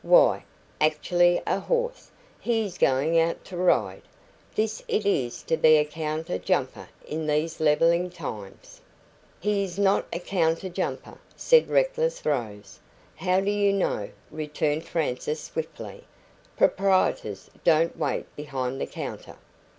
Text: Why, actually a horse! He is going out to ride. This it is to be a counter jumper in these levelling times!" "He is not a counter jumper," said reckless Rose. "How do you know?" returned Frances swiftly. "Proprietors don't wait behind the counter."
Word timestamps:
Why, 0.03 0.45
actually 0.79 1.43
a 1.45 1.59
horse! 1.59 2.09
He 2.39 2.65
is 2.65 2.79
going 2.79 3.19
out 3.19 3.45
to 3.45 3.55
ride. 3.55 4.01
This 4.55 4.81
it 4.87 5.05
is 5.05 5.43
to 5.43 5.57
be 5.57 5.77
a 5.77 5.85
counter 5.85 6.39
jumper 6.39 6.89
in 7.07 7.27
these 7.27 7.59
levelling 7.59 8.09
times!" 8.09 8.81
"He 9.39 9.63
is 9.63 9.77
not 9.77 10.07
a 10.11 10.17
counter 10.19 10.69
jumper," 10.69 11.19
said 11.35 11.69
reckless 11.69 12.25
Rose. 12.25 12.79
"How 13.17 13.41
do 13.41 13.51
you 13.51 13.71
know?" 13.73 14.09
returned 14.31 14.85
Frances 14.85 15.39
swiftly. 15.43 16.03
"Proprietors 16.57 17.51
don't 17.63 17.95
wait 17.95 18.25
behind 18.35 18.81
the 18.81 18.87
counter." 18.87 19.35